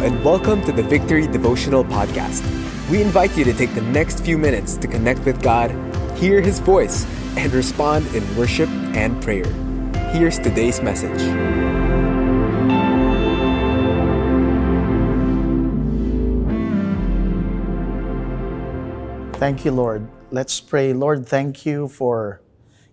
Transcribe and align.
and 0.00 0.24
welcome 0.24 0.62
to 0.62 0.70
the 0.70 0.82
Victory 0.82 1.26
Devotional 1.26 1.82
Podcast. 1.82 2.40
We 2.88 3.02
invite 3.02 3.36
you 3.36 3.42
to 3.42 3.52
take 3.52 3.74
the 3.74 3.82
next 3.82 4.24
few 4.24 4.38
minutes 4.38 4.76
to 4.76 4.86
connect 4.86 5.24
with 5.24 5.42
God, 5.42 5.72
hear 6.16 6.40
His 6.40 6.60
voice, 6.60 7.04
and 7.36 7.52
respond 7.52 8.06
in 8.14 8.22
worship 8.36 8.68
and 8.94 9.20
prayer. 9.20 9.44
Here's 10.12 10.38
today's 10.38 10.80
message. 10.80 11.18
Thank 19.34 19.64
you, 19.64 19.72
Lord. 19.72 20.08
Let's 20.30 20.60
pray. 20.60 20.92
Lord, 20.92 21.26
thank 21.26 21.66
you 21.66 21.88
for 21.88 22.40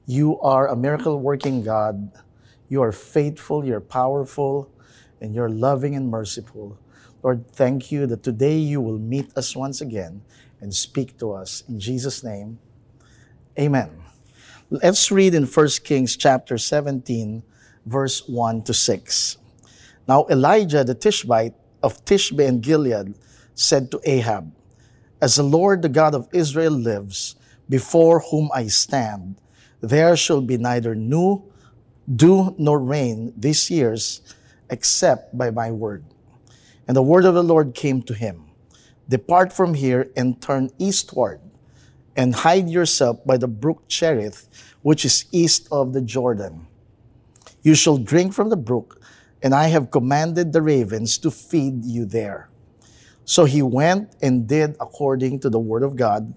you 0.08 0.40
are 0.40 0.68
a 0.68 0.76
miracle 0.76 1.20
working 1.20 1.64
God. 1.64 2.14
You 2.68 2.82
are 2.82 2.92
faithful, 2.92 3.64
you're 3.64 3.80
powerful, 3.80 4.72
and 5.22 5.34
you're 5.34 5.50
loving 5.50 5.96
and 5.96 6.10
merciful. 6.10 6.78
Lord, 7.24 7.50
thank 7.52 7.92
you 7.92 8.06
that 8.08 8.24
today 8.24 8.58
you 8.58 8.82
will 8.82 9.00
meet 9.00 9.36
us 9.38 9.56
once 9.56 9.82
again 9.82 10.22
and 10.62 10.74
speak 10.74 11.18
to 11.20 11.32
us. 11.34 11.64
In 11.68 11.80
Jesus' 11.80 12.24
name, 12.24 12.60
amen. 13.58 13.90
Let's 14.70 15.12
read 15.12 15.34
in 15.34 15.46
1 15.46 15.68
Kings 15.84 16.18
chapter 16.18 16.58
17, 16.58 17.44
verse 17.86 18.28
1 18.28 18.64
to 18.64 18.74
6. 18.74 19.38
Now 20.08 20.26
Elijah 20.30 20.84
the 20.84 20.96
Tishbite 20.96 21.56
of 21.82 22.04
Tishbe 22.06 22.48
and 22.48 22.62
Gilead 22.62 23.16
said 23.54 23.92
to 23.92 24.02
Ahab, 24.04 24.52
As 25.22 25.36
the 25.36 25.44
Lord 25.44 25.82
the 25.82 25.90
God 25.90 26.14
of 26.14 26.28
Israel 26.34 26.74
lives, 26.74 27.36
before 27.70 28.20
whom 28.20 28.50
I 28.54 28.68
stand, 28.68 29.42
there 29.82 30.16
shall 30.16 30.42
be 30.42 30.58
neither 30.58 30.96
new 30.96 31.44
dew 32.06 32.56
nor 32.58 32.80
rain 32.80 33.34
these 33.38 33.70
years, 33.70 34.22
except 34.70 35.38
by 35.38 35.52
my 35.52 35.72
word. 35.72 36.04
And 36.88 36.96
the 36.96 37.04
word 37.04 37.26
of 37.26 37.34
the 37.34 37.44
Lord 37.44 37.74
came 37.74 38.02
to 38.04 38.14
him 38.14 38.46
Depart 39.08 39.54
from 39.54 39.76
here 39.76 40.10
and 40.16 40.42
turn 40.42 40.72
eastward, 40.80 41.40
and 42.16 42.34
hide 42.34 42.70
yourself 42.70 43.24
by 43.26 43.38
the 43.38 43.48
brook 43.48 43.88
Cherith, 43.88 44.48
which 44.82 45.06
is 45.06 45.26
east 45.32 45.68
of 45.72 45.94
the 45.94 46.02
Jordan. 46.02 46.66
You 47.62 47.76
shall 47.76 47.98
drink 47.98 48.34
from 48.34 48.50
the 48.50 48.58
brook, 48.58 49.02
and 49.44 49.54
I 49.54 49.68
have 49.68 49.92
commanded 49.92 50.54
the 50.54 50.62
ravens 50.62 51.18
to 51.20 51.30
feed 51.30 51.86
you 51.86 52.06
there. 52.06 52.50
So 53.26 53.46
he 53.46 53.62
went 53.62 54.16
and 54.22 54.48
did 54.48 54.76
according 54.80 55.40
to 55.42 55.50
the 55.50 55.60
word 55.60 55.84
of 55.84 55.96
God. 55.96 56.34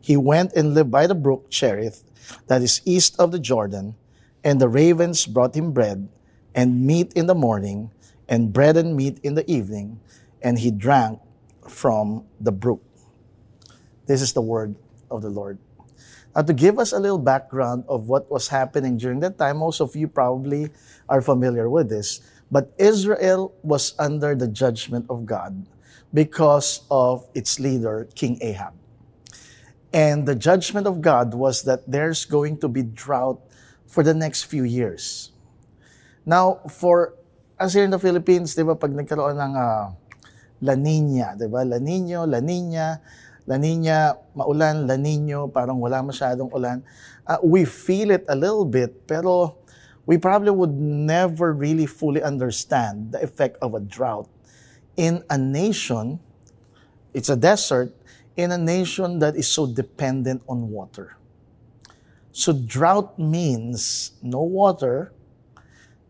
He 0.00 0.16
went 0.16 0.52
and 0.54 0.72
lived 0.72 0.90
by 0.90 1.06
the 1.06 1.14
brook 1.14 1.50
Cherith, 1.50 2.04
that 2.46 2.62
is 2.62 2.80
east 2.84 3.16
of 3.18 3.32
the 3.32 3.38
Jordan, 3.38 3.96
and 4.44 4.60
the 4.60 4.68
ravens 4.68 5.26
brought 5.26 5.54
him 5.56 5.72
bread 5.72 6.08
and 6.54 6.86
meat 6.86 7.12
in 7.14 7.26
the 7.26 7.34
morning, 7.34 7.90
and 8.28 8.52
bread 8.52 8.76
and 8.76 8.96
meat 8.96 9.18
in 9.22 9.34
the 9.34 9.48
evening, 9.50 10.00
and 10.42 10.58
he 10.58 10.70
drank 10.70 11.20
from 11.68 12.24
the 12.40 12.52
brook. 12.52 12.82
This 14.06 14.22
is 14.22 14.32
the 14.32 14.42
word 14.42 14.74
of 15.10 15.22
the 15.22 15.30
Lord. 15.30 15.58
Now, 16.34 16.42
to 16.42 16.52
give 16.52 16.78
us 16.78 16.92
a 16.92 16.98
little 16.98 17.18
background 17.18 17.84
of 17.88 18.08
what 18.08 18.30
was 18.30 18.48
happening 18.48 18.96
during 18.96 19.20
that 19.20 19.38
time, 19.38 19.58
most 19.58 19.80
of 19.80 19.96
you 19.96 20.08
probably 20.08 20.70
are 21.08 21.20
familiar 21.20 21.68
with 21.68 21.88
this, 21.88 22.20
but 22.50 22.72
Israel 22.78 23.52
was 23.62 23.94
under 23.98 24.34
the 24.34 24.48
judgment 24.48 25.06
of 25.10 25.26
God 25.26 25.66
because 26.12 26.82
of 26.90 27.26
its 27.34 27.60
leader, 27.60 28.08
King 28.14 28.38
Ahab. 28.40 28.72
And 29.92 30.28
the 30.28 30.34
judgment 30.34 30.86
of 30.86 31.00
God 31.00 31.34
was 31.34 31.62
that 31.62 31.90
there's 31.90 32.24
going 32.24 32.58
to 32.60 32.68
be 32.68 32.82
drought 32.82 33.40
for 33.86 34.02
the 34.02 34.14
next 34.14 34.44
few 34.44 34.64
years. 34.64 35.32
Now, 36.28 36.60
for 36.68 37.16
as 37.56 37.72
here 37.72 37.88
in 37.88 37.92
the 37.96 37.96
Philippines, 37.96 38.52
'di 38.52 38.68
ba, 38.68 38.76
pag 38.76 38.92
nagkaroon 38.92 39.40
ng 39.40 39.54
uh, 39.56 39.96
La 40.60 40.76
Nina, 40.76 41.32
'di 41.32 41.48
ba? 41.48 41.64
La 41.64 41.80
Nino, 41.80 42.28
La 42.28 42.44
Nina, 42.44 43.00
La 43.48 43.56
Nina, 43.56 44.12
maulan, 44.36 44.84
La 44.84 45.00
Nino, 45.00 45.48
parang 45.48 45.80
wala 45.80 46.04
masyadong 46.04 46.52
ulan. 46.52 46.84
Uh, 47.24 47.40
we 47.40 47.64
feel 47.64 48.12
it 48.12 48.28
a 48.28 48.36
little 48.36 48.68
bit, 48.68 49.08
pero 49.08 49.56
we 50.04 50.20
probably 50.20 50.52
would 50.52 50.76
never 50.76 51.56
really 51.56 51.88
fully 51.88 52.20
understand 52.20 53.16
the 53.16 53.20
effect 53.24 53.56
of 53.64 53.72
a 53.72 53.80
drought 53.80 54.28
in 54.98 55.22
a 55.30 55.38
nation, 55.38 56.18
it's 57.14 57.30
a 57.30 57.36
desert, 57.36 57.94
in 58.36 58.50
a 58.50 58.58
nation 58.58 59.20
that 59.20 59.36
is 59.36 59.46
so 59.46 59.64
dependent 59.64 60.42
on 60.48 60.68
water. 60.68 61.16
So 62.32 62.52
drought 62.52 63.16
means 63.16 64.12
no 64.20 64.42
water, 64.42 65.14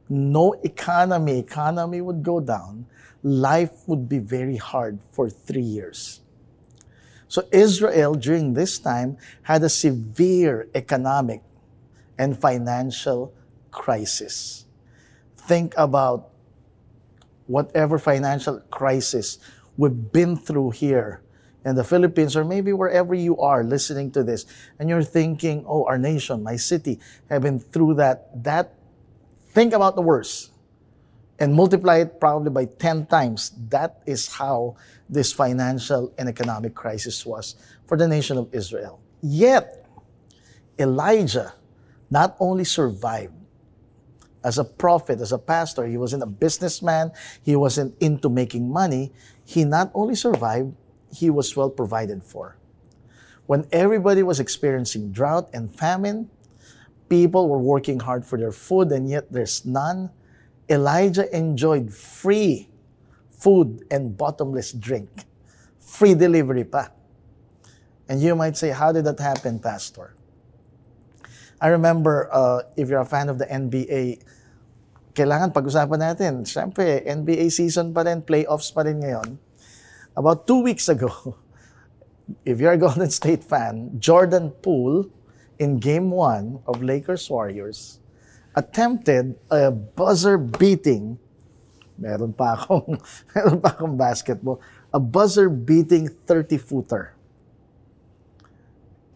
no 0.09 0.55
economy. 0.65 1.39
Economy 1.39 2.01
would 2.01 2.23
go 2.23 2.41
down. 2.41 2.87
Life 3.23 3.87
would 3.87 4.09
be 4.09 4.19
very 4.19 4.57
hard 4.57 4.99
for 5.13 5.29
three 5.29 5.61
years. 5.61 6.21
So 7.29 7.45
Israel 7.53 8.15
during 8.15 8.55
this 8.55 8.79
time 8.79 9.19
had 9.43 9.63
a 9.63 9.69
severe 9.69 10.69
economic 10.75 11.43
and 12.19 12.39
financial 12.39 13.35
crisis. 13.71 14.65
Think 15.37 15.75
about 15.77 16.31
whatever 17.47 17.99
financial 17.99 18.61
crisis 18.71 19.39
we've 19.77 20.13
been 20.13 20.37
through 20.37 20.71
here 20.71 21.23
in 21.65 21.75
the 21.75 21.85
Philippines 21.85 22.37
or 22.37 22.45
maybe 22.45 22.73
wherever 22.73 23.15
you 23.15 23.39
are 23.39 23.63
listening 23.63 24.11
to 24.13 24.23
this 24.23 24.47
and 24.79 24.89
you're 24.89 25.03
thinking, 25.03 25.65
oh, 25.67 25.85
our 25.85 25.99
nation, 25.99 26.43
my 26.43 26.57
city 26.57 26.99
have 27.29 27.43
been 27.43 27.59
through 27.59 27.95
that, 27.95 28.43
that, 28.43 28.75
think 29.59 29.73
about 29.73 29.97
the 29.97 30.03
worst 30.03 30.53
and 31.41 31.53
multiply 31.53 31.97
it 31.99 32.21
probably 32.21 32.49
by 32.49 32.65
10 32.65 33.07
times. 33.07 33.51
That 33.71 34.01
is 34.07 34.31
how 34.31 34.77
this 35.11 35.33
financial 35.33 36.15
and 36.17 36.29
economic 36.29 36.77
crisis 36.77 37.27
was 37.27 37.57
for 37.89 37.97
the 37.99 38.07
nation 38.07 38.39
of 38.39 38.55
Israel. 38.55 39.01
Yet, 39.21 39.85
Elijah 40.79 41.55
not 42.09 42.37
only 42.39 42.63
survived, 42.63 43.35
as 44.45 44.59
a 44.59 44.65
prophet, 44.65 45.21
as 45.21 45.33
a 45.33 45.39
pastor. 45.39 45.85
He 45.85 45.99
wasn't 45.99 46.23
a 46.23 46.31
businessman. 46.31 47.11
He 47.43 47.57
wasn't 47.57 48.01
into 48.01 48.31
making 48.31 48.71
money. 48.71 49.13
He 49.45 49.65
not 49.65 49.91
only 49.93 50.15
survived, 50.15 50.73
he 51.13 51.29
was 51.29 51.57
well 51.57 51.69
provided 51.69 52.23
for. 52.23 52.57
When 53.47 53.67
everybody 53.73 54.23
was 54.23 54.39
experiencing 54.39 55.11
drought 55.11 55.51
and 55.53 55.75
famine, 55.75 56.31
people 57.09 57.49
were 57.49 57.59
working 57.59 58.01
hard 58.01 58.25
for 58.25 58.39
their 58.39 58.53
food 58.53 58.93
and 58.93 59.09
yet 59.09 59.33
there's 59.33 59.65
none. 59.65 60.11
Elijah 60.69 61.25
enjoyed 61.35 61.93
free 61.93 62.69
food 63.31 63.85
and 63.91 64.17
bottomless 64.17 64.73
drink. 64.73 65.09
Free 65.81 66.15
delivery 66.15 66.65
pa. 66.65 66.91
And 68.09 68.21
you 68.21 68.35
might 68.35 68.57
say, 68.57 68.71
how 68.71 68.93
did 68.93 69.05
that 69.05 69.21
happen, 69.21 69.59
Pastor? 69.59 70.15
I 71.61 71.69
remember, 71.69 72.29
uh, 72.33 72.63
if 72.77 72.89
you're 72.89 73.01
a 73.01 73.09
fan 73.09 73.29
of 73.29 73.39
the 73.39 73.47
NBA, 73.47 74.23
kailangan 75.13 75.51
pag-usapan 75.51 75.99
natin. 75.99 76.33
Siyempre, 76.47 77.03
NBA 77.03 77.51
season 77.51 77.91
pa 77.91 78.07
rin, 78.07 78.23
playoffs 78.23 78.71
pa 78.71 78.87
rin 78.87 79.03
ngayon. 79.03 79.37
About 80.15 80.47
two 80.47 80.63
weeks 80.63 80.89
ago, 80.89 81.11
if 82.49 82.63
you're 82.63 82.79
a 82.79 82.81
Golden 82.81 83.11
State 83.11 83.43
fan, 83.43 83.99
Jordan 83.99 84.55
Poole, 84.63 85.11
in 85.59 85.79
Game 85.79 86.11
1 86.11 86.63
of 86.67 86.83
Lakers 86.83 87.29
Warriors, 87.31 88.01
attempted 88.55 89.37
a 89.51 89.71
buzzer 89.71 90.39
beating, 90.39 91.19
meron 91.99 92.33
pa 92.33 92.55
akong, 92.55 92.99
meron 93.35 93.61
pa 93.61 93.71
akong 93.75 93.97
basketball, 93.99 94.61
a 94.95 95.01
buzzer 95.01 95.49
beating 95.49 96.09
30-footer. 96.09 97.15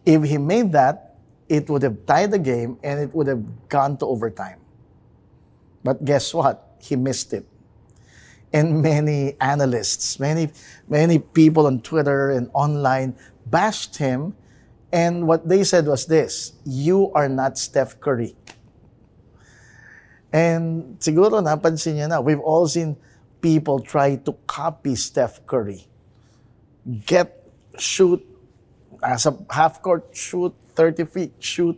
If 0.05 0.23
he 0.23 0.37
made 0.37 0.71
that, 0.73 1.15
it 1.47 1.69
would 1.69 1.83
have 1.83 2.05
tied 2.05 2.31
the 2.31 2.39
game 2.39 2.77
and 2.83 2.99
it 2.99 3.13
would 3.15 3.27
have 3.27 3.43
gone 3.69 3.97
to 3.97 4.05
overtime. 4.05 4.59
But 5.83 6.03
guess 6.03 6.33
what? 6.33 6.75
He 6.79 6.95
missed 6.95 7.33
it. 7.33 7.45
And 8.51 8.81
many 8.81 9.35
analysts, 9.41 10.19
many, 10.19 10.51
many 10.87 11.19
people 11.19 11.67
on 11.67 11.81
Twitter 11.81 12.31
and 12.31 12.49
online 12.53 13.15
bashed 13.45 13.97
him. 13.97 14.35
And 14.93 15.25
what 15.25 15.49
they 15.49 15.63
said 15.65 15.87
was 15.89 16.05
this, 16.05 16.53
you 16.63 17.11
are 17.17 17.27
not 17.27 17.57
Steph 17.57 17.99
Curry. 17.99 18.37
And 20.29 21.01
siguro 21.01 21.41
napansin 21.41 21.97
niya 21.97 22.13
na, 22.13 22.21
we've 22.21 22.39
all 22.39 22.69
seen 22.69 22.93
people 23.41 23.81
try 23.81 24.21
to 24.21 24.37
copy 24.45 24.93
Steph 24.93 25.41
Curry. 25.49 25.89
Get, 27.09 27.33
shoot, 27.81 28.21
as 29.01 29.25
a 29.25 29.33
half 29.49 29.81
court 29.81 30.13
shoot, 30.13 30.53
30 30.77 31.05
feet 31.09 31.33
shoot. 31.41 31.73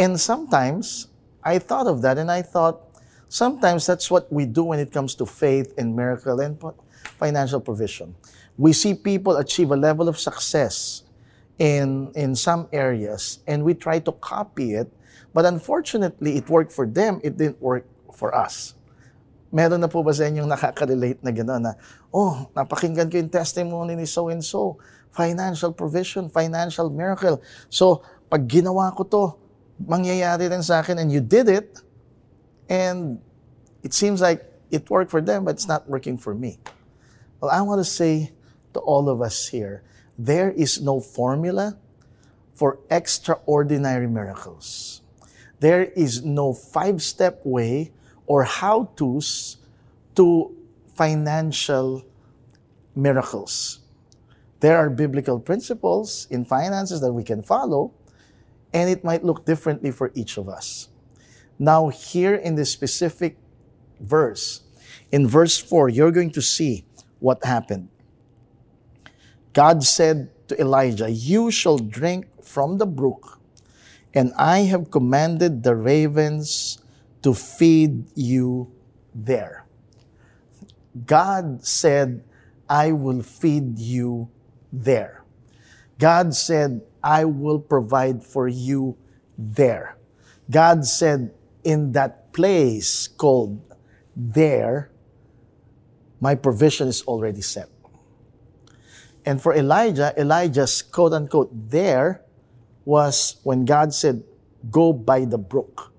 And 0.00 0.16
sometimes 0.16 1.12
I 1.44 1.60
thought 1.60 1.86
of 1.86 2.00
that 2.08 2.16
and 2.16 2.32
I 2.32 2.40
thought, 2.40 2.80
sometimes 3.28 3.84
that's 3.84 4.10
what 4.10 4.32
we 4.32 4.46
do 4.46 4.64
when 4.64 4.80
it 4.80 4.92
comes 4.92 5.14
to 5.16 5.26
faith 5.26 5.76
and 5.76 5.94
miracle 5.94 6.40
and 6.40 6.56
financial 7.20 7.60
provision. 7.60 8.16
We 8.56 8.72
see 8.72 8.94
people 8.94 9.36
achieve 9.36 9.70
a 9.72 9.76
level 9.76 10.08
of 10.08 10.18
success 10.18 11.04
in, 11.60 12.08
in 12.16 12.32
some 12.32 12.66
areas 12.72 13.44
and 13.44 13.60
we 13.62 13.76
try 13.76 14.00
to 14.00 14.12
copy 14.16 14.72
it, 14.80 14.88
but 15.36 15.44
unfortunately 15.44 16.40
it 16.40 16.48
worked 16.48 16.72
for 16.72 16.88
them, 16.88 17.20
it 17.22 17.36
didn't 17.36 17.60
work 17.60 17.84
for 18.16 18.32
us. 18.34 18.74
Meron 19.52 19.84
na 19.84 19.90
po 19.92 20.00
ba 20.00 20.16
sa 20.16 20.24
inyong 20.24 20.48
nakaka-relate 20.48 21.20
na 21.20 21.30
gano'n 21.30 21.60
na, 21.60 21.72
oh, 22.08 22.48
napakinggan 22.56 23.12
ko 23.12 23.20
yung 23.20 23.28
testimony 23.28 23.92
ni 23.92 24.08
so-and-so, 24.08 24.80
financial 25.12 25.74
provision, 25.74 26.32
financial 26.32 26.88
miracle. 26.88 27.42
So, 27.68 28.00
pag 28.30 28.46
ginawa 28.46 28.94
ko 28.94 29.02
to, 29.04 29.24
mangyayari 29.82 30.48
rin 30.48 30.62
sa 30.62 30.80
akin 30.80 31.02
and 31.02 31.10
you 31.10 31.20
did 31.20 31.50
it, 31.50 31.76
and 32.70 33.18
it 33.82 33.90
seems 33.92 34.22
like 34.22 34.46
it 34.70 34.86
worked 34.86 35.10
for 35.10 35.20
them, 35.20 35.44
but 35.44 35.58
it's 35.58 35.66
not 35.66 35.82
working 35.90 36.14
for 36.16 36.32
me. 36.32 36.62
Well, 37.42 37.50
I 37.50 37.60
want 37.66 37.82
to 37.82 37.88
say 37.88 38.30
to 38.72 38.78
all 38.80 39.10
of 39.10 39.18
us 39.18 39.50
here, 39.50 39.82
there 40.24 40.50
is 40.50 40.82
no 40.82 41.00
formula 41.00 41.78
for 42.54 42.78
extraordinary 42.90 44.06
miracles. 44.06 45.00
There 45.60 45.84
is 45.96 46.22
no 46.24 46.52
five 46.52 47.02
step 47.02 47.40
way 47.44 47.92
or 48.26 48.44
how 48.44 48.92
to's 48.96 49.56
to 50.16 50.54
financial 50.94 52.04
miracles. 52.94 53.80
There 54.60 54.76
are 54.76 54.90
biblical 54.90 55.40
principles 55.40 56.26
in 56.30 56.44
finances 56.44 57.00
that 57.00 57.12
we 57.12 57.24
can 57.24 57.42
follow, 57.42 57.92
and 58.74 58.90
it 58.90 59.02
might 59.02 59.24
look 59.24 59.46
differently 59.46 59.90
for 59.90 60.12
each 60.14 60.36
of 60.36 60.48
us. 60.48 60.88
Now, 61.58 61.88
here 61.88 62.34
in 62.34 62.56
this 62.56 62.70
specific 62.70 63.36
verse, 64.00 64.62
in 65.12 65.26
verse 65.26 65.56
4, 65.58 65.88
you're 65.88 66.12
going 66.12 66.30
to 66.32 66.42
see 66.42 66.84
what 67.20 67.44
happened. 67.44 67.89
God 69.52 69.82
said 69.84 70.30
to 70.48 70.60
Elijah, 70.60 71.10
You 71.10 71.50
shall 71.50 71.78
drink 71.78 72.26
from 72.44 72.78
the 72.78 72.86
brook, 72.86 73.40
and 74.14 74.32
I 74.36 74.60
have 74.70 74.90
commanded 74.90 75.62
the 75.62 75.74
ravens 75.74 76.78
to 77.22 77.34
feed 77.34 78.06
you 78.14 78.72
there. 79.14 79.66
God 81.06 81.64
said, 81.64 82.24
I 82.68 82.92
will 82.92 83.22
feed 83.22 83.78
you 83.78 84.28
there. 84.72 85.24
God 85.98 86.34
said, 86.34 86.82
I 87.02 87.24
will 87.24 87.58
provide 87.58 88.24
for 88.24 88.48
you 88.48 88.96
there. 89.36 89.96
God 90.50 90.84
said, 90.86 91.34
in 91.64 91.92
that 91.92 92.32
place 92.32 93.06
called 93.08 93.60
there, 94.16 94.90
my 96.20 96.34
provision 96.34 96.88
is 96.88 97.02
already 97.02 97.42
set. 97.42 97.68
And 99.24 99.40
for 99.40 99.54
Elijah, 99.54 100.14
Elijah's 100.16 100.82
quote 100.82 101.12
unquote 101.12 101.50
there 101.70 102.22
was 102.84 103.36
when 103.42 103.64
God 103.64 103.92
said, 103.92 104.24
Go 104.70 104.92
by 104.92 105.24
the 105.24 105.38
brook. 105.38 105.92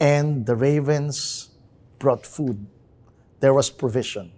And 0.00 0.46
the 0.46 0.54
ravens 0.54 1.50
brought 1.98 2.26
food. 2.26 2.66
There 3.40 3.54
was 3.54 3.70
provision. 3.70 4.32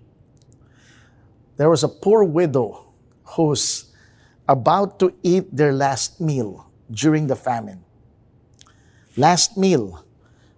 There 1.56 1.68
was 1.68 1.84
a 1.84 1.88
poor 1.88 2.24
widow 2.24 2.92
who's 3.36 3.92
about 4.48 4.98
to 4.98 5.14
eat 5.22 5.54
their 5.54 5.72
last 5.72 6.20
meal 6.20 6.66
during 6.90 7.26
the 7.26 7.36
famine. 7.36 7.84
Last 9.16 9.56
meal, 9.56 10.04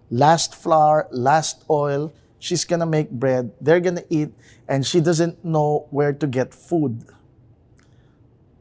last 0.09 0.55
flour, 0.55 1.07
last 1.11 1.63
oil. 1.69 2.13
She's 2.39 2.65
gonna 2.65 2.85
make 2.85 3.11
bread. 3.11 3.51
They're 3.59 3.79
gonna 3.79 4.03
eat, 4.09 4.31
and 4.67 4.85
she 4.85 4.99
doesn't 4.99 5.43
know 5.43 5.87
where 5.91 6.13
to 6.13 6.27
get 6.27 6.53
food. 6.53 7.03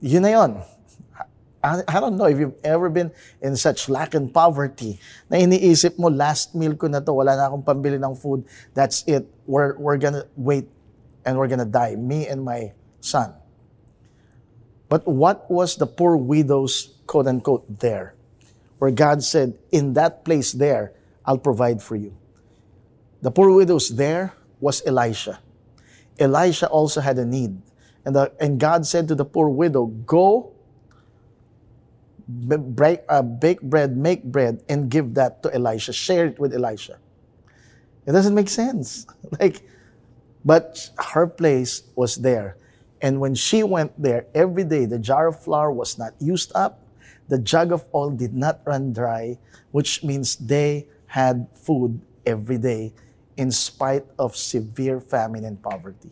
Yun 0.03 0.23
na 0.23 0.31
yun. 0.35 0.53
I, 1.63 2.01
don't 2.03 2.19
know 2.19 2.27
if 2.27 2.39
you've 2.39 2.59
ever 2.65 2.91
been 2.91 3.13
in 3.41 3.55
such 3.55 3.89
lack 3.89 4.19
and 4.19 4.35
poverty 4.35 4.99
na 5.31 5.39
iniisip 5.39 5.95
mo, 5.95 6.11
last 6.11 6.59
meal 6.59 6.75
ko 6.75 6.91
na 6.91 6.99
to, 6.99 7.15
wala 7.15 7.39
na 7.39 7.47
akong 7.47 7.63
pambili 7.63 8.03
ng 8.03 8.19
food, 8.19 8.43
that's 8.75 9.07
it. 9.07 9.31
We're, 9.47 9.79
we're 9.79 9.97
gonna 9.97 10.27
wait 10.35 10.67
and 11.25 11.39
we're 11.39 11.47
gonna 11.47 11.65
die, 11.65 11.95
me 11.95 12.27
and 12.27 12.43
my 12.43 12.75
son. 12.99 13.31
But 14.91 15.07
what 15.07 15.47
was 15.49 15.79
the 15.79 15.87
poor 15.87 16.19
widow's 16.19 16.99
quote 17.07 17.31
unquote 17.31 17.65
there? 17.79 18.19
Where 18.83 18.91
God 18.91 19.23
said, 19.23 19.55
In 19.71 19.95
that 19.95 20.25
place 20.27 20.51
there, 20.51 20.93
I'll 21.25 21.39
provide 21.39 21.81
for 21.81 21.95
you. 21.95 22.13
The 23.23 23.31
poor 23.31 23.55
widow's 23.55 23.89
there 23.95 24.35
was 24.59 24.83
Elisha. 24.85 25.39
Elisha 26.19 26.67
also 26.67 27.01
had 27.01 27.17
a 27.19 27.25
need. 27.25 27.63
And, 28.05 28.17
the, 28.17 28.33
and 28.41 28.59
God 28.59 28.87
said 28.87 29.09
to 29.09 29.15
the 29.15 29.25
poor 29.25 29.49
widow, 29.49 29.87
Go, 29.87 30.53
break, 32.29 33.01
uh, 33.09 33.23
bake 33.23 33.63
bread, 33.63 33.97
make 33.97 34.25
bread, 34.25 34.63
and 34.69 34.91
give 34.91 35.15
that 35.15 35.43
to 35.43 35.55
Elisha. 35.55 35.93
Share 35.93 36.27
it 36.27 36.39
with 36.39 36.55
Elisha. 36.55 36.99
It 38.07 38.13
doesn't 38.13 38.35
make 38.35 38.49
sense. 38.49 39.07
like, 39.41 39.63
but 40.45 40.91
her 41.13 41.27
place 41.27 41.85
was 41.95 42.17
there. 42.17 42.57
And 43.01 43.21
when 43.21 43.35
she 43.35 43.63
went 43.63 44.01
there 44.01 44.27
every 44.35 44.65
day, 44.65 44.87
the 44.87 44.99
jar 44.99 45.29
of 45.29 45.41
flour 45.41 45.71
was 45.73 45.99
not 45.99 46.15
used 46.21 46.53
up, 46.55 46.81
the 47.29 47.39
jug 47.39 47.73
of 47.73 47.87
oil 47.95 48.11
did 48.11 48.35
not 48.35 48.61
run 48.65 48.93
dry, 48.93 49.39
which 49.71 50.05
means 50.05 50.37
they 50.37 50.87
had 51.07 51.47
food 51.55 52.01
every 52.27 52.59
day 52.59 52.93
in 53.37 53.51
spite 53.51 54.05
of 54.19 54.37
severe 54.37 55.01
famine 55.01 55.45
and 55.45 55.61
poverty 55.63 56.11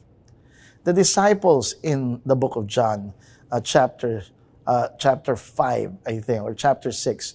the 0.85 0.93
disciples 0.93 1.75
in 1.83 2.21
the 2.25 2.37
book 2.37 2.57
of 2.57 2.67
John, 2.67 3.13
uh, 3.51 3.61
chapter 3.61 4.25
uh, 4.67 4.89
chapter 4.99 5.37
five, 5.37 5.93
I 6.07 6.21
think, 6.21 6.43
or 6.43 6.55
chapter 6.55 6.93
six, 6.93 7.35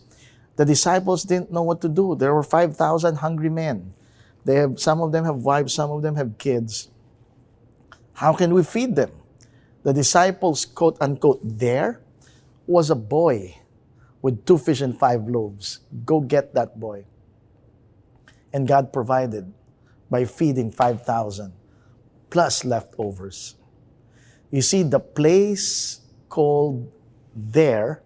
the 0.56 0.66
disciples 0.66 1.24
didn't 1.24 1.52
know 1.52 1.64
what 1.64 1.82
to 1.82 1.90
do. 1.90 2.16
There 2.16 2.34
were 2.34 2.44
five 2.44 2.78
thousand 2.78 3.18
hungry 3.18 3.50
men. 3.50 3.94
They 4.46 4.56
have 4.56 4.80
some 4.80 5.02
of 5.02 5.12
them 5.12 5.26
have 5.26 5.38
wives, 5.38 5.74
some 5.74 5.92
of 5.92 6.02
them 6.02 6.16
have 6.16 6.38
kids. 6.38 6.90
How 8.14 8.34
can 8.34 8.54
we 8.54 8.64
feed 8.64 8.96
them? 8.96 9.12
The 9.84 9.94
disciples, 9.94 10.66
quote 10.66 10.98
unquote, 11.02 11.42
there 11.44 12.02
was 12.66 12.90
a 12.90 12.96
boy 12.96 13.58
with 14.22 14.46
two 14.46 14.58
fish 14.58 14.82
and 14.82 14.98
five 14.98 15.28
loaves. 15.28 15.82
Go 16.06 16.22
get 16.22 16.54
that 16.56 16.80
boy. 16.80 17.06
And 18.54 18.68
God 18.68 18.94
provided 18.94 19.52
by 20.10 20.26
feeding 20.26 20.72
5,000 20.72 21.54
plus 22.36 22.66
leftovers. 22.66 23.56
You 24.52 24.62
see, 24.62 24.84
the 24.84 25.00
place 25.00 26.02
called 26.28 26.92
there 27.34 28.04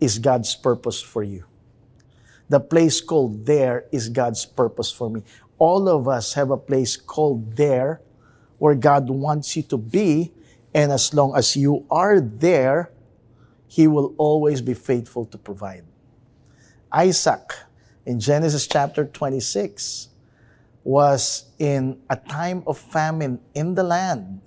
is 0.00 0.18
God's 0.18 0.56
purpose 0.56 1.02
for 1.02 1.22
you. 1.22 1.44
The 2.48 2.60
place 2.60 3.02
called 3.02 3.44
there 3.44 3.84
is 3.92 4.08
God's 4.08 4.46
purpose 4.46 4.90
for 4.90 5.10
me. 5.10 5.22
All 5.58 5.86
of 5.86 6.08
us 6.08 6.32
have 6.32 6.50
a 6.50 6.56
place 6.56 6.96
called 6.96 7.56
there 7.56 8.00
where 8.56 8.74
God 8.74 9.10
wants 9.10 9.54
you 9.54 9.62
to 9.64 9.76
be, 9.76 10.32
and 10.72 10.90
as 10.90 11.12
long 11.12 11.36
as 11.36 11.54
you 11.58 11.84
are 11.90 12.18
there, 12.18 12.90
He 13.68 13.86
will 13.86 14.14
always 14.16 14.62
be 14.62 14.72
faithful 14.72 15.26
to 15.26 15.36
provide. 15.36 15.84
Isaac, 16.90 17.52
in 18.06 18.18
Genesis 18.18 18.66
chapter 18.66 19.04
26, 19.04 20.08
was 20.86 21.46
in 21.58 21.98
a 22.08 22.14
time 22.14 22.62
of 22.64 22.78
famine 22.78 23.40
in 23.54 23.74
the 23.74 23.82
land. 23.82 24.40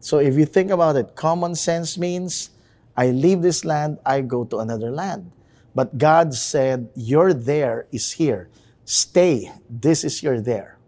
So 0.00 0.20
if 0.20 0.36
you 0.36 0.46
think 0.46 0.70
about 0.70 0.96
it, 0.96 1.14
common 1.14 1.54
sense 1.54 1.98
means 1.98 2.48
I 2.96 3.10
leave 3.10 3.42
this 3.42 3.62
land, 3.62 3.98
I 4.06 4.22
go 4.22 4.44
to 4.44 4.56
another 4.56 4.90
land. 4.90 5.32
But 5.74 5.98
God 5.98 6.32
said, 6.32 6.88
Your 6.94 7.34
there 7.34 7.86
is 7.92 8.12
here. 8.12 8.48
Stay. 8.86 9.52
This 9.68 10.02
is 10.02 10.22
your 10.22 10.40
there. 10.40 10.78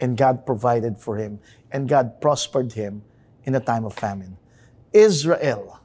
And 0.00 0.16
God 0.16 0.44
provided 0.44 0.98
for 0.98 1.16
him, 1.16 1.38
and 1.70 1.88
God 1.88 2.20
prospered 2.20 2.72
him 2.72 3.04
in 3.44 3.54
a 3.54 3.60
time 3.60 3.84
of 3.84 3.94
famine. 3.94 4.36
Israel. 4.92 5.78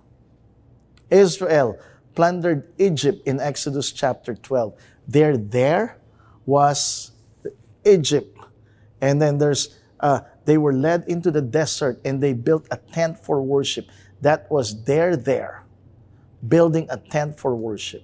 Israel 1.12 1.78
plundered 2.16 2.74
Egypt 2.80 3.28
in 3.28 3.40
Exodus 3.40 3.92
chapter 3.92 4.34
12. 4.34 4.74
Their 5.08 5.38
there 5.38 6.00
was 6.48 7.12
Egypt. 7.88 8.38
And 9.02 9.22
then 9.22 9.38
there's, 9.38 9.76
uh, 10.00 10.22
they 10.46 10.58
were 10.58 10.74
led 10.74 11.06
into 11.08 11.32
the 11.32 11.42
desert 11.42 12.00
and 12.04 12.22
they 12.22 12.34
built 12.34 12.68
a 12.72 12.78
tent 12.78 13.18
for 13.24 13.42
worship. 13.42 13.88
That 14.22 14.50
was 14.50 14.84
there, 14.84 15.16
there, 15.16 15.64
building 16.48 16.88
a 16.90 16.98
tent 16.98 17.40
for 17.40 17.56
worship. 17.56 18.04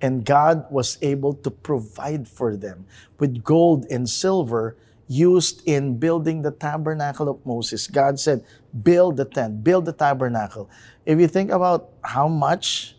And 0.00 0.24
God 0.24 0.70
was 0.70 0.98
able 1.02 1.34
to 1.34 1.50
provide 1.50 2.28
for 2.28 2.56
them 2.56 2.86
with 3.18 3.42
gold 3.42 3.86
and 3.90 4.08
silver 4.08 4.76
used 5.08 5.62
in 5.66 5.98
building 5.98 6.42
the 6.42 6.50
tabernacle 6.50 7.28
of 7.28 7.44
Moses. 7.44 7.86
God 7.86 8.18
said, 8.18 8.44
build 8.82 9.16
the 9.16 9.24
tent, 9.24 9.64
build 9.64 9.84
the 9.84 9.92
tabernacle. 9.92 10.70
If 11.04 11.20
you 11.20 11.28
think 11.28 11.50
about 11.50 11.90
how 12.02 12.28
much 12.28 12.96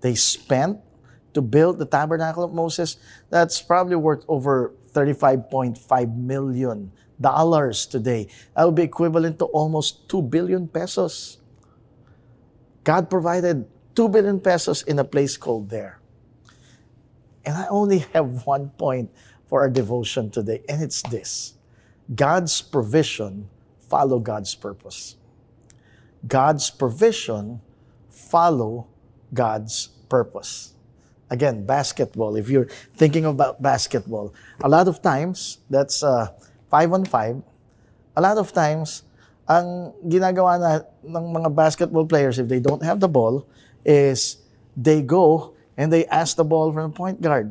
they 0.00 0.14
spent 0.14 0.78
to 1.32 1.42
build 1.42 1.78
the 1.78 1.86
tabernacle 1.86 2.44
of 2.44 2.52
Moses, 2.52 2.96
that's 3.30 3.60
probably 3.60 3.96
worth 3.96 4.24
over 4.28 4.72
35.5 4.94 6.16
million 6.16 6.90
dollars 7.20 7.86
today. 7.86 8.28
That 8.56 8.64
would 8.64 8.74
be 8.74 8.82
equivalent 8.82 9.38
to 9.38 9.46
almost 9.46 10.08
2 10.08 10.22
billion 10.22 10.68
pesos. 10.68 11.38
God 12.82 13.08
provided 13.10 13.66
2 13.94 14.08
billion 14.08 14.40
pesos 14.40 14.82
in 14.82 14.98
a 14.98 15.04
place 15.04 15.36
called 15.36 15.70
there. 15.70 16.00
And 17.44 17.56
I 17.56 17.66
only 17.68 17.98
have 18.14 18.46
one 18.46 18.70
point 18.70 19.10
for 19.46 19.60
our 19.60 19.70
devotion 19.70 20.30
today, 20.30 20.62
and 20.68 20.82
it's 20.82 21.02
this 21.02 21.54
God's 22.14 22.60
provision 22.62 23.48
follow 23.88 24.18
God's 24.18 24.54
purpose. 24.54 25.16
God's 26.26 26.70
provision 26.70 27.60
follow 28.10 28.88
God's 29.32 29.88
purpose. 30.08 30.73
Again, 31.34 31.66
basketball. 31.66 32.38
If 32.38 32.46
you're 32.46 32.70
thinking 32.94 33.26
about 33.26 33.58
basketball, 33.58 34.30
a 34.62 34.70
lot 34.70 34.86
of 34.86 35.02
times, 35.02 35.58
that's 35.66 36.06
uh, 36.06 36.30
five 36.70 36.94
on 36.94 37.02
five, 37.02 37.42
a 38.14 38.22
lot 38.22 38.38
of 38.38 38.54
times, 38.54 39.02
ang 39.50 39.90
ginagawa 40.06 40.62
na 40.62 40.70
ng 41.02 41.26
mga 41.34 41.50
basketball 41.50 42.06
players, 42.06 42.38
if 42.38 42.46
they 42.46 42.62
don't 42.62 42.86
have 42.86 43.02
the 43.02 43.10
ball, 43.10 43.42
is 43.82 44.38
they 44.78 45.02
go 45.02 45.58
and 45.74 45.90
they 45.90 46.06
ask 46.06 46.38
the 46.38 46.46
ball 46.46 46.70
from 46.70 46.94
the 46.94 46.94
point 46.94 47.18
guard. 47.18 47.50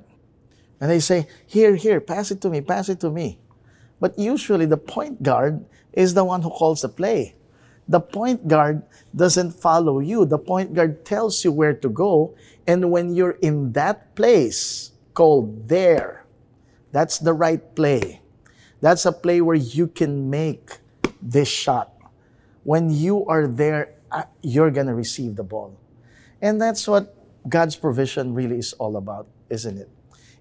And 0.79 0.87
they 0.87 1.03
say, 1.03 1.27
here, 1.43 1.75
here, 1.75 1.99
pass 1.99 2.31
it 2.31 2.39
to 2.47 2.49
me, 2.49 2.63
pass 2.63 2.87
it 2.87 3.03
to 3.03 3.11
me. 3.11 3.35
But 3.99 4.15
usually 4.15 4.63
the 4.65 4.79
point 4.79 5.19
guard 5.19 5.59
is 5.91 6.15
the 6.15 6.23
one 6.23 6.39
who 6.39 6.49
calls 6.49 6.87
the 6.87 6.89
play. 6.89 7.35
The 7.87 7.99
point 7.99 8.47
guard 8.47 8.83
doesn't 9.15 9.51
follow 9.51 9.99
you. 9.99 10.25
The 10.25 10.39
point 10.39 10.73
guard 10.73 11.05
tells 11.05 11.43
you 11.43 11.51
where 11.51 11.73
to 11.73 11.89
go. 11.89 12.35
And 12.65 12.91
when 12.91 13.13
you're 13.13 13.37
in 13.41 13.73
that 13.73 14.15
place 14.15 14.91
called 15.13 15.67
there, 15.67 16.25
that's 16.91 17.19
the 17.19 17.33
right 17.33 17.75
play. 17.75 18.21
That's 18.79 19.05
a 19.05 19.11
play 19.11 19.41
where 19.41 19.55
you 19.55 19.87
can 19.87 20.29
make 20.29 20.77
this 21.21 21.47
shot. 21.47 21.91
When 22.63 22.89
you 22.89 23.25
are 23.27 23.47
there, 23.47 23.95
uh, 24.11 24.23
you're 24.41 24.71
going 24.71 24.87
to 24.87 24.93
receive 24.93 25.35
the 25.35 25.43
ball. 25.43 25.77
And 26.41 26.61
that's 26.61 26.87
what 26.87 27.15
God's 27.47 27.75
provision 27.75 28.33
really 28.33 28.59
is 28.59 28.73
all 28.73 28.95
about, 28.95 29.27
isn't 29.49 29.77
it? 29.77 29.89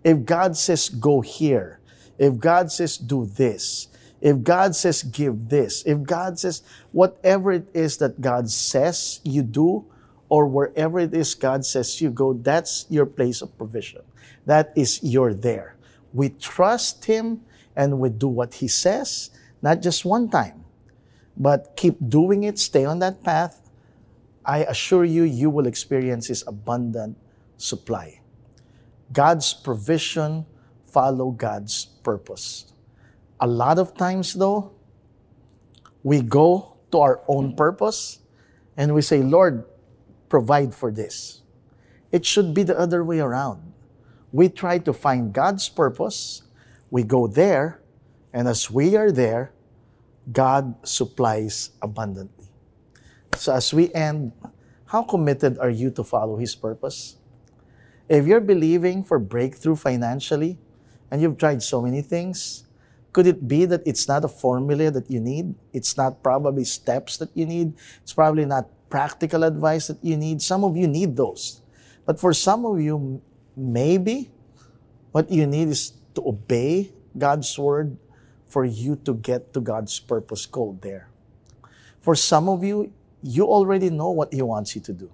If 0.04 0.24
God 0.24 0.56
says, 0.56 0.88
go 0.88 1.20
here, 1.20 1.80
if 2.18 2.38
God 2.38 2.70
says, 2.70 2.98
do 2.98 3.26
this, 3.26 3.88
if 4.22 4.42
God 4.44 4.76
says, 4.76 5.02
give 5.02 5.50
this, 5.50 5.82
if 5.84 6.04
God 6.04 6.38
says, 6.38 6.62
whatever 6.92 7.50
it 7.50 7.66
is 7.74 7.98
that 7.98 8.20
God 8.20 8.48
says 8.48 9.20
you 9.24 9.42
do, 9.42 9.84
or 10.28 10.46
wherever 10.46 11.00
it 11.00 11.12
is 11.12 11.34
God 11.34 11.66
says 11.66 12.00
you 12.00 12.08
go, 12.08 12.32
that's 12.32 12.86
your 12.88 13.04
place 13.04 13.42
of 13.42 13.58
provision. 13.58 14.00
That 14.46 14.72
is 14.76 15.02
your 15.02 15.34
there. 15.34 15.76
We 16.14 16.30
trust 16.30 17.04
Him 17.04 17.42
and 17.76 17.98
we 17.98 18.08
do 18.08 18.28
what 18.28 18.54
He 18.54 18.68
says, 18.68 19.30
not 19.60 19.82
just 19.82 20.04
one 20.04 20.30
time, 20.30 20.64
but 21.36 21.74
keep 21.76 21.96
doing 22.08 22.44
it, 22.44 22.58
stay 22.58 22.84
on 22.84 23.00
that 23.00 23.22
path. 23.22 23.60
I 24.44 24.64
assure 24.64 25.04
you, 25.04 25.24
you 25.24 25.50
will 25.50 25.66
experience 25.66 26.28
His 26.28 26.44
abundant 26.46 27.18
supply. 27.58 28.20
God's 29.12 29.52
provision 29.52 30.46
follow 30.86 31.30
God's 31.30 31.84
purpose. 31.84 32.71
A 33.42 33.46
lot 33.46 33.80
of 33.80 33.98
times, 33.98 34.34
though, 34.34 34.70
we 36.04 36.22
go 36.22 36.78
to 36.92 36.98
our 37.00 37.20
own 37.26 37.56
purpose 37.56 38.20
and 38.76 38.94
we 38.94 39.02
say, 39.02 39.18
Lord, 39.18 39.64
provide 40.28 40.72
for 40.72 40.92
this. 40.92 41.42
It 42.12 42.24
should 42.24 42.54
be 42.54 42.62
the 42.62 42.78
other 42.78 43.02
way 43.02 43.18
around. 43.18 43.72
We 44.30 44.48
try 44.48 44.78
to 44.86 44.92
find 44.92 45.32
God's 45.32 45.68
purpose, 45.68 46.42
we 46.88 47.02
go 47.02 47.26
there, 47.26 47.82
and 48.32 48.46
as 48.46 48.70
we 48.70 48.94
are 48.94 49.10
there, 49.10 49.50
God 50.30 50.76
supplies 50.86 51.70
abundantly. 51.82 52.46
So, 53.34 53.52
as 53.54 53.74
we 53.74 53.92
end, 53.92 54.32
how 54.86 55.02
committed 55.02 55.58
are 55.58 55.68
you 55.68 55.90
to 55.98 56.04
follow 56.04 56.36
His 56.36 56.54
purpose? 56.54 57.16
If 58.08 58.24
you're 58.24 58.40
believing 58.40 59.02
for 59.02 59.18
breakthrough 59.18 59.74
financially 59.74 60.58
and 61.10 61.20
you've 61.20 61.38
tried 61.38 61.62
so 61.62 61.82
many 61.82 62.02
things, 62.02 62.64
could 63.12 63.26
it 63.26 63.46
be 63.46 63.64
that 63.66 63.82
it's 63.84 64.08
not 64.08 64.24
a 64.24 64.28
formula 64.28 64.90
that 64.90 65.10
you 65.10 65.20
need? 65.20 65.54
It's 65.72 65.96
not 65.96 66.22
probably 66.22 66.64
steps 66.64 67.18
that 67.18 67.28
you 67.34 67.44
need. 67.44 67.74
It's 68.02 68.12
probably 68.12 68.46
not 68.46 68.68
practical 68.88 69.44
advice 69.44 69.88
that 69.88 70.02
you 70.02 70.16
need. 70.16 70.40
Some 70.40 70.64
of 70.64 70.76
you 70.76 70.88
need 70.88 71.16
those. 71.16 71.60
But 72.06 72.18
for 72.18 72.32
some 72.32 72.64
of 72.64 72.80
you, 72.80 73.20
maybe 73.56 74.30
what 75.12 75.30
you 75.30 75.46
need 75.46 75.68
is 75.68 75.92
to 76.14 76.26
obey 76.26 76.92
God's 77.16 77.52
word 77.58 77.96
for 78.46 78.64
you 78.64 78.96
to 79.04 79.14
get 79.14 79.52
to 79.52 79.60
God's 79.60 80.00
purpose 80.00 80.46
called 80.46 80.80
there. 80.80 81.08
For 82.00 82.14
some 82.14 82.48
of 82.48 82.64
you, 82.64 82.92
you 83.22 83.44
already 83.44 83.90
know 83.90 84.10
what 84.10 84.32
He 84.32 84.42
wants 84.42 84.74
you 84.74 84.80
to 84.82 84.92
do, 84.92 85.10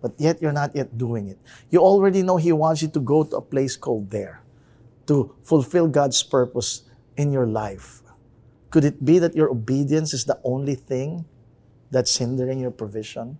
but 0.00 0.14
yet 0.16 0.40
you're 0.40 0.54
not 0.54 0.74
yet 0.74 0.96
doing 0.96 1.28
it. 1.28 1.38
You 1.70 1.80
already 1.80 2.22
know 2.22 2.38
He 2.38 2.52
wants 2.52 2.82
you 2.82 2.88
to 2.88 3.00
go 3.00 3.24
to 3.24 3.36
a 3.36 3.42
place 3.42 3.76
called 3.76 4.10
there 4.10 4.42
to 5.06 5.34
fulfill 5.42 5.86
God's 5.86 6.22
purpose 6.22 6.89
in 7.20 7.30
your 7.30 7.46
life? 7.46 8.00
Could 8.70 8.84
it 8.88 9.04
be 9.04 9.18
that 9.18 9.36
your 9.36 9.50
obedience 9.52 10.14
is 10.14 10.24
the 10.24 10.40
only 10.42 10.74
thing 10.74 11.28
that's 11.90 12.16
hindering 12.16 12.60
your 12.60 12.70
provision? 12.70 13.36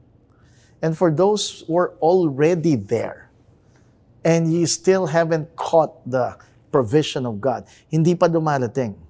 And 0.83 0.97
for 0.97 1.11
those 1.11 1.65
who 1.67 1.79
are 1.79 1.97
already 2.01 2.77
there 2.77 3.31
and 4.23 4.53
you 4.53 4.67
still 4.67 5.07
haven't 5.07 5.57
caught 5.57 5.97
the 6.05 6.37
provision 6.71 7.25
of 7.25 7.41
God, 7.41 7.65
hindi 7.89 8.15
pa 8.15 8.29
dumalating, 8.29 9.01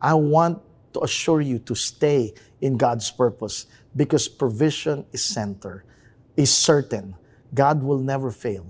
I 0.00 0.14
want 0.14 0.62
to 0.94 1.04
assure 1.04 1.42
you 1.42 1.58
to 1.68 1.74
stay 1.74 2.32
in 2.60 2.78
God's 2.80 3.10
purpose 3.10 3.66
because 3.94 4.26
provision 4.26 5.04
is 5.12 5.22
center, 5.22 5.84
is 6.36 6.48
certain. 6.48 7.14
God 7.52 7.82
will 7.82 8.00
never 8.00 8.30
fail. 8.30 8.64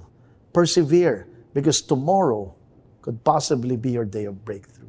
Persevere 0.52 1.28
because 1.54 1.80
tomorrow 1.80 2.54
could 3.02 3.22
possibly 3.22 3.76
be 3.76 3.90
your 3.90 4.04
day 4.04 4.24
of 4.24 4.44
breakthrough 4.44 4.81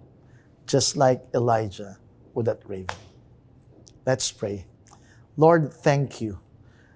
just 0.68 0.98
like 0.98 1.24
Elijah 1.34 1.98
with 2.34 2.46
that 2.46 2.62
raven. 2.66 2.96
Let's 4.06 4.32
pray. 4.32 4.66
Lord, 5.38 5.72
thank 5.74 6.22
you 6.22 6.40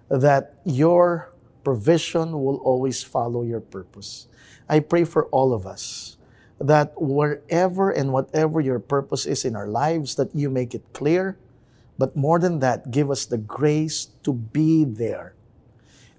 that 0.10 0.56
your 0.66 1.34
provision 1.64 2.32
will 2.44 2.58
always 2.58 3.04
follow 3.04 3.44
your 3.44 3.60
purpose. 3.60 4.28
I 4.70 4.80
pray 4.80 5.04
for 5.04 5.26
all 5.28 5.54
of 5.54 5.66
us 5.66 6.18
that 6.60 6.94
wherever 6.98 7.92
and 7.92 8.12
whatever 8.12 8.60
your 8.60 8.80
purpose 8.80 9.26
is 9.26 9.46
in 9.46 9.56
our 9.56 9.68
lives, 9.68 10.16
that 10.16 10.34
you 10.34 10.50
make 10.50 10.74
it 10.74 10.84
clear. 10.94 11.38
But 11.98 12.16
more 12.16 12.40
than 12.40 12.60
that, 12.60 12.92
give 12.92 13.10
us 13.12 13.26
the 13.26 13.38
grace 13.38 14.06
to 14.24 14.34
be 14.34 14.86
there. 14.86 15.34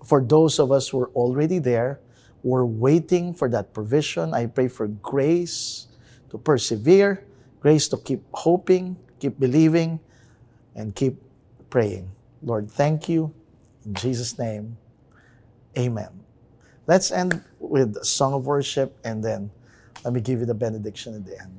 For 0.05 0.23
those 0.23 0.59
of 0.59 0.71
us 0.71 0.89
who 0.89 1.01
are 1.01 1.11
already 1.11 1.59
there, 1.59 2.01
we're 2.43 2.65
waiting 2.65 3.35
for 3.35 3.49
that 3.51 3.75
provision. 3.75 4.33
I 4.33 4.47
pray 4.47 4.69
for 4.69 4.87
grace 4.87 5.87
to 6.31 6.39
persevere 6.39 7.25
grace 7.61 7.89
to 7.89 7.97
keep 7.97 8.23
hoping, 8.33 8.97
keep 9.21 9.39
believing, 9.39 10.01
and 10.75 10.95
keep 10.95 11.17
praying. 11.71 12.11
Lord, 12.43 12.71
thank 12.71 13.09
you. 13.09 13.35
In 13.85 13.95
Jesus' 13.95 14.39
name, 14.39 14.77
amen. 15.77 16.11
Let's 16.87 17.11
end 17.11 17.43
with 17.59 17.97
a 17.97 18.05
song 18.05 18.33
of 18.33 18.47
worship 18.47 18.97
and 19.05 19.23
then 19.23 19.51
let 20.05 20.13
me 20.13 20.21
give 20.21 20.41
you 20.41 20.47
the 20.47 20.55
benediction 20.55 21.15
at 21.15 21.25
the 21.25 21.41
end. 21.41 21.59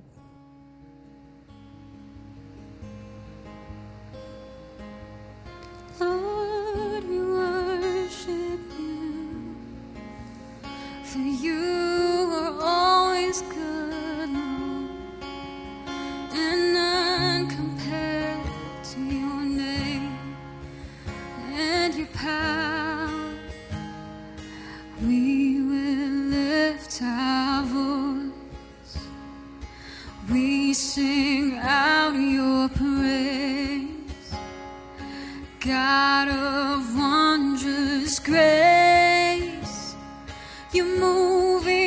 You're 40.72 40.86
moving. 40.86 41.79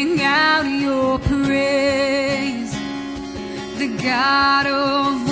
sing 0.00 0.22
out 0.22 0.64
your 0.64 1.18
praise, 1.18 2.72
the 3.78 3.88
God 4.02 4.66
of 4.66 5.29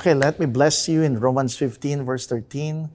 Okay, 0.00 0.14
let 0.14 0.40
me 0.40 0.46
bless 0.46 0.88
you 0.88 1.02
in 1.02 1.20
Romans 1.20 1.58
15, 1.58 2.06
verse 2.06 2.26
13. 2.26 2.88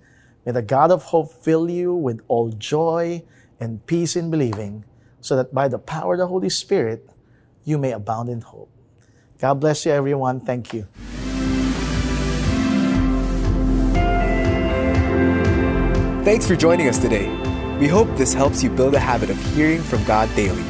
May 0.44 0.52
the 0.52 0.64
God 0.64 0.90
of 0.90 1.04
hope 1.04 1.32
fill 1.32 1.70
you 1.70 1.94
with 1.94 2.20
all 2.28 2.50
joy 2.50 3.22
and 3.60 3.86
peace 3.86 4.16
in 4.16 4.32
believing, 4.32 4.86
so 5.22 5.36
that 5.36 5.54
by 5.54 5.68
the 5.68 5.78
power 5.78 6.14
of 6.14 6.20
the 6.20 6.26
Holy 6.26 6.50
Spirit, 6.50 7.08
you 7.64 7.78
may 7.78 7.92
abound 7.92 8.30
in 8.30 8.42
hope. 8.42 8.72
God 9.38 9.60
bless 9.60 9.86
you, 9.86 9.92
everyone. 9.92 10.40
Thank 10.40 10.74
you. 10.74 10.88
Thanks 16.26 16.48
for 16.48 16.56
joining 16.56 16.88
us 16.88 16.98
today. 16.98 17.30
We 17.80 17.88
hope 17.88 18.08
this 18.18 18.34
helps 18.34 18.64
you 18.64 18.72
build 18.72 18.96
a 18.96 19.00
habit 19.00 19.30
of 19.30 19.38
hearing 19.54 19.84
from 19.84 20.04
God 20.06 20.28
daily. 20.36 20.64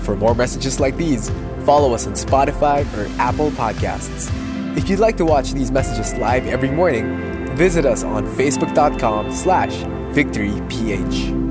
For 0.00 0.14
more 0.14 0.34
messages 0.34 0.80
like 0.80 0.98
these, 0.98 1.30
follow 1.64 1.94
us 1.94 2.06
on 2.06 2.12
Spotify 2.12 2.84
or 2.94 3.08
Apple 3.18 3.50
Podcasts. 3.52 4.37
If 4.76 4.88
you'd 4.88 5.00
like 5.00 5.16
to 5.16 5.24
watch 5.24 5.52
these 5.52 5.70
messages 5.70 6.14
live 6.14 6.46
every 6.46 6.70
morning, 6.70 7.56
visit 7.56 7.84
us 7.84 8.04
on 8.04 8.26
facebook.com 8.26 9.32
slash 9.32 9.72
victoryph. 10.12 11.47